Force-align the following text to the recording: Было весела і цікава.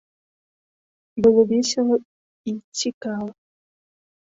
Было 1.25 1.41
весела 1.51 1.97
і 2.51 2.57
цікава. 2.83 3.31